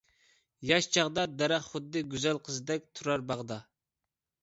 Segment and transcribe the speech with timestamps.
[0.69, 3.65] ياش چاغدا دەرەخ خۇددى گۈزەل قىزدەك تۇرار باغدا.